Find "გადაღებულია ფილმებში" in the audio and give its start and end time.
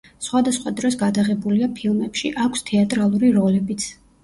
1.01-2.33